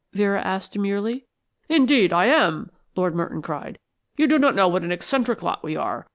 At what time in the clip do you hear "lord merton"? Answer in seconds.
2.95-3.43